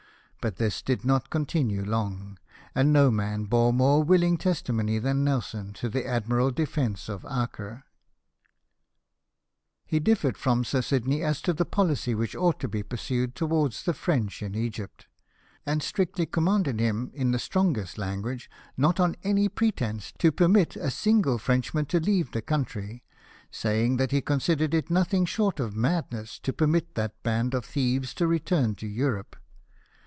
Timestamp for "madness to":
25.75-26.51